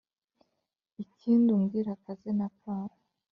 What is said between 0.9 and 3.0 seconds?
Ikindi umbwire akazina kawe